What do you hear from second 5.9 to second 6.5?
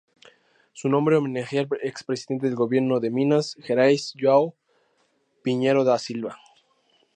Silva.